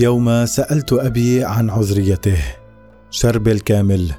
[0.00, 2.38] يوم سألت أبي عن عذريته.
[3.10, 4.12] شرب الكامل.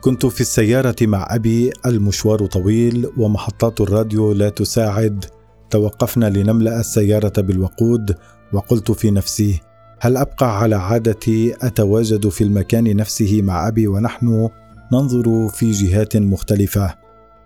[0.00, 5.24] كنت في السيارة مع أبي المشوار طويل ومحطات الراديو لا تساعد.
[5.70, 8.14] توقفنا لنملأ السيارة بالوقود
[8.52, 9.60] وقلت في نفسي
[10.00, 14.48] هل أبقى على عادتي أتواجد في المكان نفسه مع أبي ونحن
[14.92, 16.94] ننظر في جهات مختلفة؟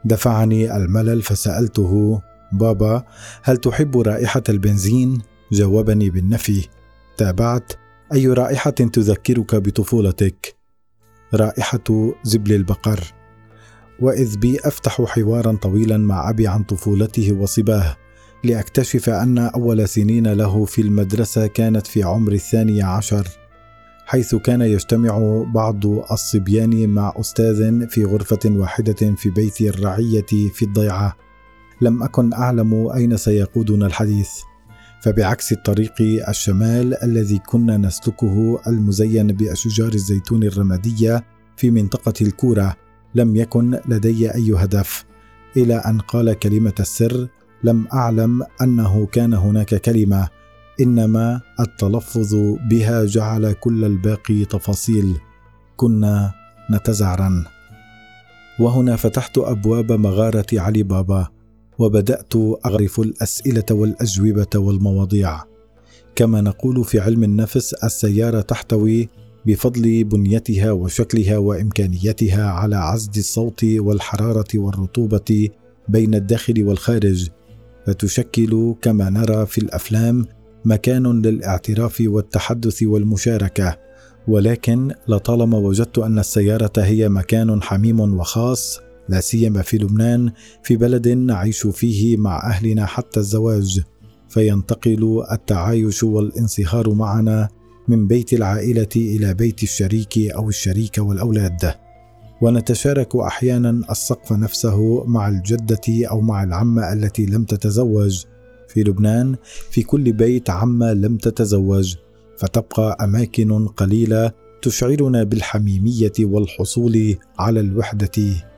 [0.04, 2.20] دفعني الملل فسألته
[2.52, 3.04] بابا
[3.42, 5.18] هل تحب رائحة البنزين؟
[5.52, 6.68] جاوبني بالنفي
[7.16, 7.72] تابعت
[8.12, 10.54] أي رائحة تذكرك بطفولتك؟
[11.34, 13.00] رائحة زبل البقر.
[14.00, 17.96] وإذ بي أفتح حوارا طويلا مع أبي عن طفولته وصباه
[18.44, 23.28] لأكتشف أن أول سنين له في المدرسة كانت في عمر الثاني عشر
[24.06, 31.16] حيث كان يجتمع بعض الصبيان مع أستاذ في غرفة واحدة في بيت الرعية في الضيعة.
[31.80, 34.30] لم أكن أعلم أين سيقودنا الحديث.
[35.04, 35.92] فبعكس الطريق
[36.28, 41.24] الشمال الذي كنا نسلكه المزين بأشجار الزيتون الرمادية
[41.56, 42.76] في منطقة الكورة
[43.14, 45.04] لم يكن لدي أي هدف
[45.56, 47.28] إلى أن قال كلمة السر
[47.64, 50.28] لم أعلم أنه كان هناك كلمة
[50.80, 52.34] إنما التلفظ
[52.70, 55.18] بها جعل كل الباقي تفاصيل.
[55.76, 56.32] كنا
[56.70, 57.44] نتزعرن.
[58.60, 61.28] وهنا فتحت أبواب مغارة علي بابا.
[61.78, 62.36] وبدأت
[62.66, 65.40] اغرف الأسئلة والأجوبة والمواضيع.
[66.16, 69.08] كما نقول في علم النفس السيارة تحتوي
[69.46, 75.48] بفضل بنيتها وشكلها وإمكانيتها على عزل الصوت والحرارة والرطوبة
[75.88, 77.28] بين الداخل والخارج.
[77.86, 80.26] فتشكل كما نرى في الأفلام
[80.64, 83.78] مكان للاعتراف والتحدث والمشاركة.
[84.28, 91.08] ولكن لطالما وجدت أن السيارة هي مكان حميم وخاص لا سيما في لبنان في بلد
[91.08, 93.82] نعيش فيه مع أهلنا حتى الزواج.
[94.28, 97.48] فينتقل التعايش والانصهار معنا
[97.88, 101.74] من بيت العائلة إلى بيت الشريك أو الشريك والأولاد.
[102.42, 108.24] ونتشارك أحيانا السقف نفسه مع الجدة أو مع العمة التي لم تتزوج.
[108.68, 109.36] في لبنان
[109.70, 111.96] في كل بيت عمة لم تتزوج.
[112.38, 118.10] فتبقى أماكن قليلة تشعرنا بالحميمية والحصول على الوحدة.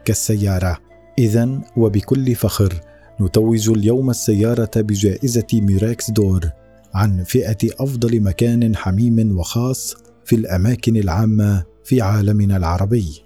[0.07, 0.79] كالسياره
[1.19, 2.81] اذا وبكل فخر
[3.21, 6.51] نتوج اليوم السيارة بجائزة ميراكس دور
[6.95, 13.23] عن فئة أفضل مكان حميم وخاص في الأماكن العامة في عالمنا العربي.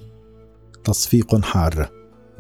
[0.85, 1.91] تصفيق حار.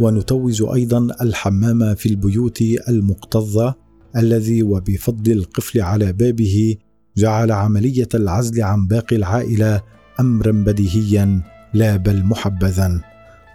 [0.00, 3.74] ونتوج أيضا الحمام في البيوت المكتظه
[4.16, 6.76] الذي وبفضل القفل على بابه
[7.16, 9.80] جعل عملية العزل عن باقي العائلة
[10.20, 11.42] امرا بديهيا
[11.74, 13.09] لا بل محبذا.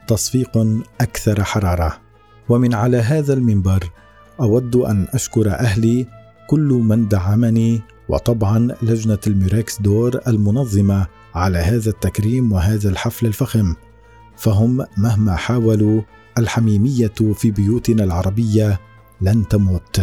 [0.07, 1.97] تصفيق أكثر حرارة.
[2.49, 3.89] ومن على هذا المنبر
[4.41, 6.07] أود أن أشكر أهلي
[6.49, 13.75] كل من دعمني وطبعا لجنة الميراكس دور المنظمة على هذا التكريم وهذا الحفل الفخم.
[14.38, 16.01] فهم مهما حاولوا
[16.38, 18.79] الحميمية في بيوتنا العربية
[19.21, 20.01] لن تموت.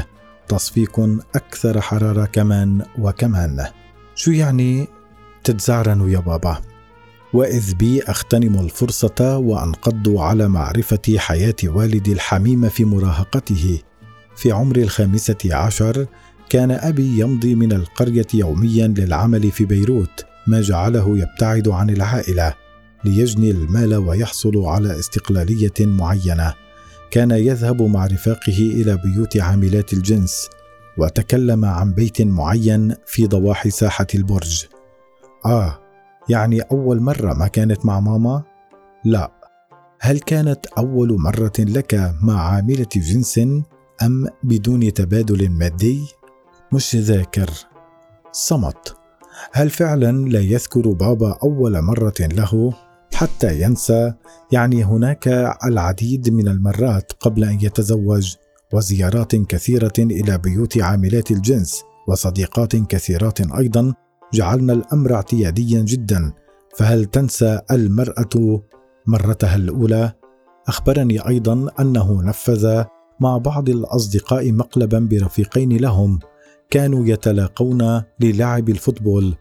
[0.48, 1.00] تصفيق
[1.34, 3.66] أكثر حرارة كمان وكمان.
[4.14, 4.88] شو يعني
[5.44, 6.71] تتزعرنوا يا بابا؟
[7.34, 13.78] وإذ بي اغتنم الفرصة وأنقض على معرفة حياة والدي الحميمه في مراهقته.
[14.36, 16.06] في عمر الخامسة عشر
[16.50, 22.54] كان أبي يمضي من القرية يوميا للعمل في بيروت ما جعله يبتعد عن العائلة
[23.04, 26.54] ليجني المال ويحصل على استقلالية معينة.
[27.10, 30.48] كان يذهب مع رفاقه إلى بيوت عاملات الجنس
[30.98, 34.64] وتكلم عن بيت معين في ضواحي ساحة البرج.
[35.46, 35.81] آه
[36.28, 38.42] يعني أول مرة ما كانت مع ماما؟
[39.04, 39.30] لا.
[40.00, 43.38] هل كانت أول مرة لك مع عاملة جنس
[44.02, 46.02] أم بدون تبادل مادي؟
[46.72, 47.50] مش ذاكر.
[48.32, 48.96] صمت.
[49.52, 52.74] هل فعلا لا يذكر بابا أول مرة له؟
[53.14, 54.14] حتى ينسى.
[54.52, 55.28] يعني هناك
[55.64, 58.36] العديد من المرات قبل أن يتزوج
[58.72, 63.94] وزيارات كثيرة إلى بيوت عاملات الجنس وصديقات كثيرات أيضا
[64.34, 66.32] جعلنا الأمر اعتياديا جدا
[66.76, 68.62] فهل تنسى المرأة
[69.06, 70.12] مرتها الأولى؟
[70.68, 72.84] أخبرني أيضا أنه نفذ
[73.20, 76.18] مع بعض الأصدقاء مقلبا برفيقين لهم
[76.70, 79.34] كانوا يتلاقون للعب الفوتبول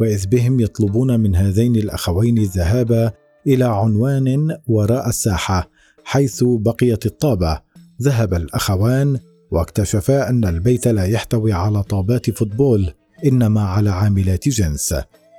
[0.00, 3.12] وإذ بهم يطلبون من هذين الأخوين الذهاب
[3.46, 5.70] إلى عنوان وراء الساحة
[6.04, 7.60] حيث بقيت الطابة.
[8.02, 9.18] ذهب الأخوان
[9.50, 12.92] واكتشفا أن البيت لا يحتوي على طابات فوتبول.
[13.24, 14.94] إنما على عاملات جنس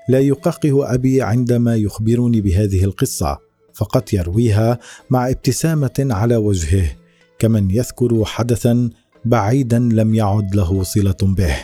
[0.10, 3.38] لا يقهقه أبي عندما يخبرني بهذه القصة
[3.74, 4.80] فقط يرويها
[5.10, 6.92] مع ابتسامة على وجهه
[7.40, 8.90] كمن يذكر حدثا
[9.26, 11.56] بعيدا لم يعد له صلة به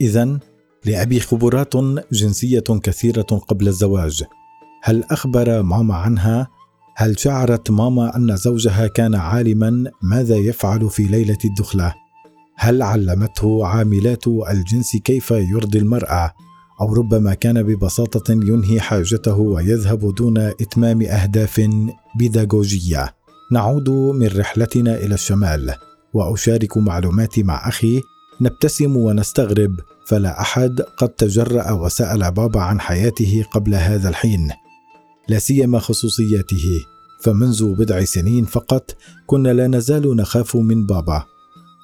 [0.00, 0.38] اذا
[0.84, 1.74] لأبي خبرات
[2.12, 4.24] جنسية كثيرة قبل الزواج
[4.82, 6.48] هل أخبر ماما عنها؟
[6.96, 11.94] هل شعرت ماما أن زوجها كان عالما ماذا يفعل في ليلة الدخلة؟
[12.60, 16.32] هل علمته عاملات الجنس كيف يرضي المرأة؟
[16.80, 21.70] أو ربما كان ببساطة ينهي حاجته ويذهب دون إتمام أهداف
[22.18, 23.14] بيداغوجية.
[23.52, 25.74] نعود من رحلتنا إلى الشمال
[26.14, 28.02] وأشارك معلوماتي مع أخي
[28.40, 34.50] نبتسم ونستغرب فلا أحد قد تجرأ وسأل بابا عن حياته قبل هذا الحين
[35.28, 36.84] لا سيما خصوصياته
[37.22, 38.96] فمنذ بضع سنين فقط
[39.26, 41.24] كنا لا نزال نخاف من بابا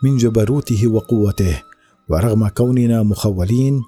[0.03, 1.63] من جبروته وقوته
[2.09, 3.83] ورغم كوننا مخولين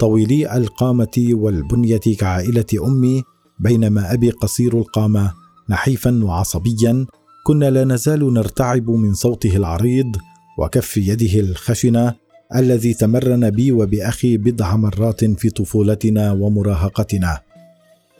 [0.00, 3.22] طويلي القامة والبنية كعائلة أمي
[3.60, 5.32] بينما أبي قصير القامة
[5.70, 7.06] نحيفا وعصبيا
[7.46, 10.16] كنا لا نزال نرتعب من صوته العريض
[10.58, 12.14] وكف يده الخشنة
[12.56, 17.40] الذي تمرن بي وبأخي بضع مرات في طفولتنا ومراهقتنا.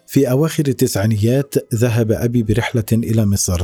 [0.07, 3.63] في أواخر التسعينيات ذهب أبي برحلة إلى مصر.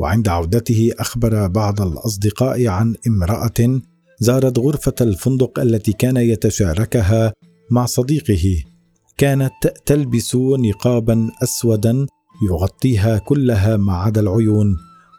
[0.00, 3.80] وعند عودته أخبر بعض الأصدقاء عن امرأة
[4.20, 7.32] زارت غرفة الفندق التي كان يتشاركها
[7.70, 8.64] مع صديقه.
[9.16, 9.52] كانت
[9.86, 12.06] تلبس نقابا اسودا
[12.50, 14.76] يغطيها كلها ما عدا العيون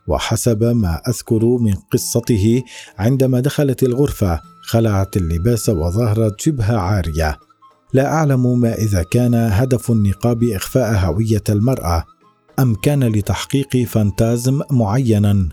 [0.08, 2.64] وحسب ما أذكر من قصته
[2.98, 7.38] عندما دخلت الغرفة خلعت اللباس وظهرت شبه عارية.
[7.94, 12.04] لا أعلم ما إذا كان هدف النقاب إخفاء هوية المرأة.
[12.60, 15.50] أم كان لتحقيق فانتازم معينا؟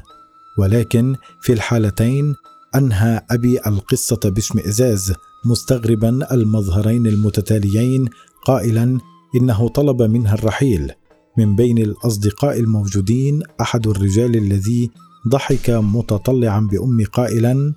[0.59, 2.35] ولكن في الحالتين
[2.75, 5.13] أنهى أبي القصة باشمئزاز
[5.45, 8.09] مستغربا المظهرين المتتاليين
[8.47, 8.99] قائلا
[9.37, 10.93] إنه طلب منها الرحيل.
[11.39, 14.91] من بين الأصدقاء الموجودين أحد الرجال الذي
[15.29, 17.75] ضحك متطلعا بامي قائلا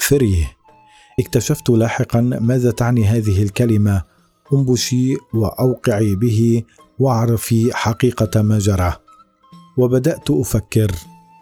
[0.00, 0.52] فريه
[1.20, 4.02] اكتشفت لاحقا ماذا تعني هذه الكلمة.
[4.52, 6.62] انبشي وأوقعي به
[6.98, 8.92] واعرفي حقيقة ما جرى.
[9.76, 10.90] وبدأت أفكر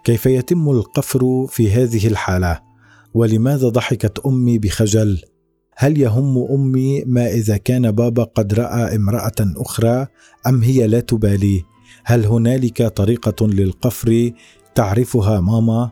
[0.04, 2.60] كيف يتم القفر في هذه الحالة
[3.14, 5.22] ولماذا ضحكت أمي بخجل؟
[5.76, 10.06] هل يهم أمي ما إذا كان بابا قد رأى امرأة أخرى
[10.46, 11.62] أم هي لا تبالي؟
[12.04, 14.30] هل هنالك طريقة للقفر
[14.74, 15.90] تعرفها ماما؟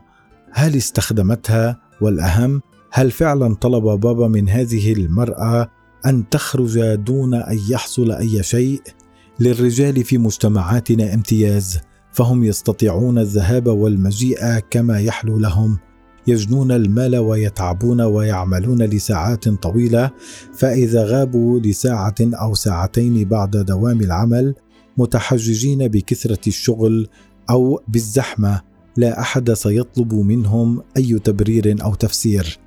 [0.51, 2.61] هل استخدمتها؟ والأهم
[2.91, 5.71] هل فعلا طلب بابا من هذه المرأة
[6.05, 8.81] أن تخرج دون أن يحصل أي شيء؟
[9.41, 11.79] للرجال في مجتمعاتنا امتياز
[12.11, 15.77] فهم يستطيعون الذهاب والمجيء كما يحلو لهم.
[16.27, 20.11] يجنون المال ويتعبون ويعملون لساعات طويلة
[20.53, 24.55] فإذا غابوا لساعة أو ساعتين بعد دوام العمل
[24.97, 27.07] متحججين بكثرة الشغل
[27.49, 28.61] أو بالزحمة
[28.97, 32.59] لا أحد سيطلب منهم أي تبرير أو تفسير.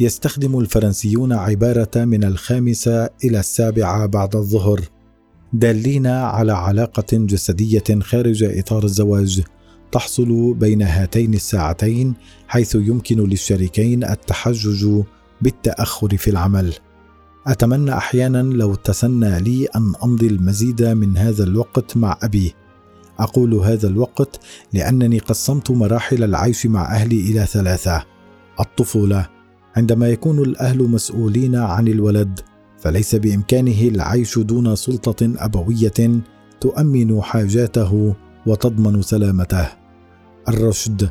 [0.00, 4.80] يستخدم الفرنسيون عبارة من الخامسة إلى السابعة بعد الظهر.
[5.52, 9.42] دالين على علاقة جسدية خارج إطار الزواج.
[9.92, 12.14] تحصل بين هاتين الساعتين
[12.48, 15.02] حيث يمكن للشريكين التحجج
[15.42, 16.74] بالتأخر في العمل.
[17.46, 22.54] أتمنى أحيانا لو تسنى لي أن أمضي المزيد من هذا الوقت مع أبي.
[23.18, 24.40] أقول هذا الوقت
[24.72, 28.04] لأنني قسمت مراحل العيش مع أهلي إلى ثلاثة.
[28.60, 29.28] الطفولة.
[29.76, 32.40] عندما يكون الأهل مسؤولين عن الولد
[32.82, 36.22] فليس بإمكانه العيش دون سلطة أبوية
[36.60, 38.14] تؤمن حاجاته
[38.46, 39.68] وتضمن سلامته.
[40.48, 41.08] الرشد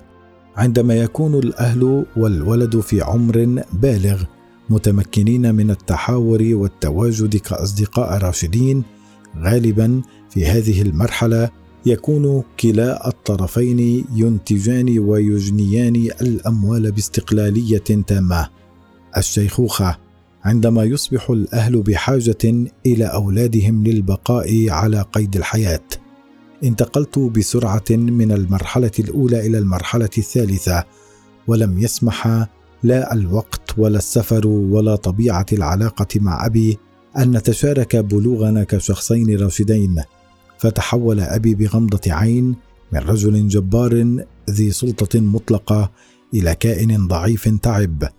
[0.56, 4.24] عندما يكون الأهل والولد في عمر بالغ
[4.70, 8.84] متمكنين من التحاور والتواجد كأصدقاء راشدين
[9.40, 11.50] غالبا في هذه المرحلة
[11.86, 18.50] يكون كلا الطرفين ينتجان ويجنيان الأموال باستقلالية تامة.
[19.18, 19.98] الشيخوخة
[20.44, 25.84] عندما يصبح الأهل بحاجة إلى أولادهم للبقاء على قيد الحياة.
[26.64, 30.84] انتقلت بسرعة من المرحلة الأولى إلى المرحلة الثالثة
[31.48, 32.48] ولم يسمح
[32.84, 36.78] لا الوقت ولا السفر ولا طبيعة العلاقة مع أبي
[37.18, 40.04] أن نتشارك بلوغنا كشخصين راشدين.
[40.58, 42.56] فتحول أبي بغمضة عين
[42.92, 44.18] من رجل جبار
[44.50, 45.92] ذي سلطة مطلقة
[46.34, 48.10] إلى كائن ضعيف تعب.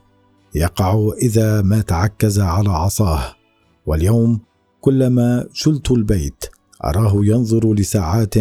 [0.54, 3.34] يقع إذا ما تعكز على عصاه.
[3.86, 4.40] واليوم
[4.80, 6.44] كلما شلت البيت
[6.84, 8.34] أراه ينظر لساعات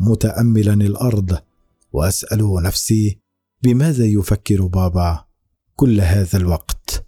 [0.00, 1.38] متأملا الأرض
[1.92, 3.18] وأسأل نفسي
[3.62, 5.24] بماذا يفكر بابا
[5.76, 7.04] كل هذا الوقت.